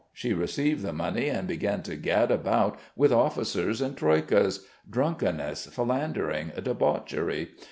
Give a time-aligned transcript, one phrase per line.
[0.13, 4.65] She received the money and began to gad about with officers in troikas....
[4.89, 7.49] Drunkenness, philandering, debauchery....